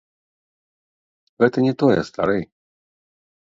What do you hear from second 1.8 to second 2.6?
тое, стары.